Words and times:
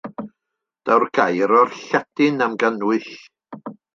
Daw'r 0.89 1.05
gair 1.17 1.53
o'r 1.59 1.75
Lladin 1.81 2.43
am 2.47 2.57
gannwyll. 2.63 3.07